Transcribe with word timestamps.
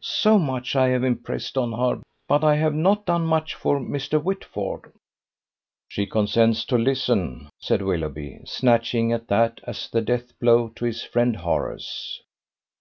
So 0.00 0.36
much 0.36 0.74
I 0.74 0.88
have 0.88 1.04
impressed 1.04 1.56
on 1.56 1.70
her, 1.72 2.02
but 2.26 2.42
I 2.42 2.56
have 2.56 2.74
not 2.74 3.06
done 3.06 3.24
much 3.24 3.54
for 3.54 3.78
Mr. 3.78 4.20
Whitford." 4.20 4.92
"She 5.86 6.06
consents 6.06 6.64
to 6.64 6.76
listen," 6.76 7.48
said 7.60 7.82
Willoughby, 7.82 8.40
snatching 8.46 9.12
at 9.12 9.28
that 9.28 9.60
as 9.62 9.88
the 9.88 10.00
death 10.02 10.36
blow 10.40 10.70
to 10.70 10.84
his 10.86 11.04
friend 11.04 11.36
Horace. 11.36 12.20